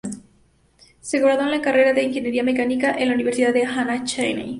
Se 0.99 1.19
graduó 1.19 1.43
en 1.43 1.51
la 1.51 1.61
carrera 1.61 1.93
de 1.93 2.01
ingeniería 2.01 2.41
mecánica 2.41 2.89
en 2.97 3.09
la 3.09 3.13
Universidad 3.13 3.53
de 3.53 3.65
Anna, 3.65 4.03
Chennai. 4.03 4.49